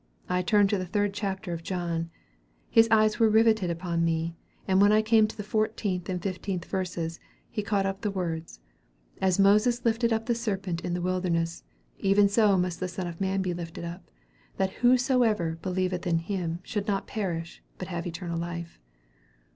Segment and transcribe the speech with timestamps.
[0.27, 2.09] I turned to the third chapter of John.
[2.71, 4.35] His eyes were riveted on me,
[4.67, 7.19] and when I came to the fourteenth and fifteenth verses,
[7.51, 8.61] he caught up the words,
[9.21, 11.63] 'As Moses lifted up the serpent in the wilderness,
[11.99, 14.09] even so must the Son of man be lifted up:
[14.57, 18.79] that whosoever believeth in him should not perish, but have eternal life.'